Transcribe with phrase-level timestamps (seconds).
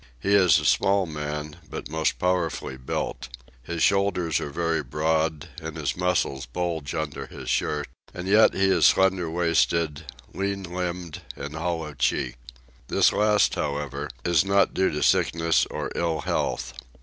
[0.19, 3.29] He is a small man, but most powerfully built.
[3.61, 8.65] His shoulders are very broad, and his muscles bulge under his shirt; and yet he
[8.65, 12.39] is slender waisted, lean limbed, and hollow cheeked.
[12.87, 16.73] This last, however, is not due to sickness or ill health.